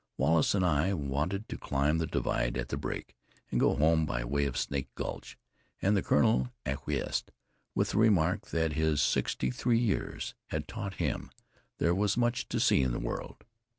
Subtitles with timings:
[0.17, 3.15] Wallace and I wanted to climb the divide at the break,
[3.51, 5.37] and go home by way of Snake Gulch,
[5.79, 7.29] and the Colonel acquiesced
[7.75, 11.29] with the remark that his sixty three years had taught him
[11.77, 13.45] there was much to see in the world.